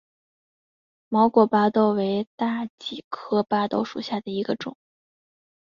[1.09, 4.75] 毛果巴豆为大戟科巴豆属下的一个种。